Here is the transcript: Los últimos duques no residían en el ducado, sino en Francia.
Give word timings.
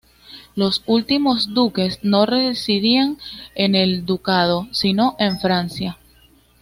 Los 0.55 0.81
últimos 0.87 1.53
duques 1.53 1.99
no 2.03 2.25
residían 2.25 3.19
en 3.53 3.75
el 3.75 4.03
ducado, 4.03 4.67
sino 4.71 5.15
en 5.19 5.39
Francia. 5.39 5.99